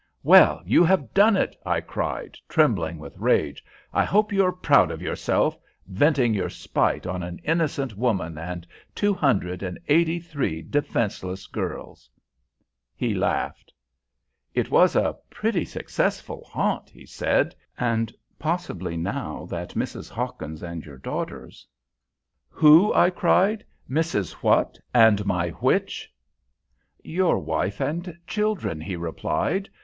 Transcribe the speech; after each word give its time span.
"Well, 0.23 0.63
you 0.65 0.83
have 0.83 1.13
done 1.13 1.37
it," 1.37 1.55
I 1.63 1.79
cried, 1.79 2.35
trembling 2.49 2.97
with 2.97 3.19
rage. 3.19 3.63
"I 3.93 4.03
hope 4.03 4.33
you 4.33 4.43
are 4.45 4.51
proud 4.51 4.89
of 4.89 4.99
yourself, 4.99 5.59
venting 5.85 6.33
your 6.33 6.49
spite 6.49 7.05
on 7.05 7.21
an 7.21 7.37
innocent 7.43 7.95
woman 7.95 8.35
and 8.35 8.65
two 8.95 9.13
hundred 9.13 9.61
and 9.61 9.77
eighty 9.89 10.19
three 10.19 10.63
defenceless 10.63 11.45
girls." 11.45 12.09
He 12.95 13.13
laughed. 13.13 13.71
"It 14.55 14.71
was 14.71 14.95
a 14.95 15.17
pretty 15.29 15.65
successful 15.65 16.45
haunt," 16.45 16.89
he 16.89 17.05
said; 17.05 17.53
"and 17.77 18.11
possibly, 18.39 18.97
now 18.97 19.45
that 19.51 19.75
Mrs. 19.75 20.09
Hawkins 20.09 20.63
and 20.63 20.83
your 20.83 20.97
daughters" 20.97 21.67
"Who?" 22.49 22.91
I 22.91 23.11
cried. 23.11 23.63
"Mrs. 23.87 24.31
What, 24.41 24.79
and 24.95 25.23
my 25.27 25.49
which?" 25.49 26.11
"Your 27.03 27.37
wife 27.37 27.79
and 27.79 28.17
children," 28.25 28.81
he 28.81 28.95
replied. 28.95 29.69